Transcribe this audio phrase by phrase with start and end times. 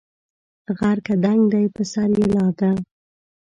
[0.77, 2.71] غر که دنګ دی په سر یې لار ده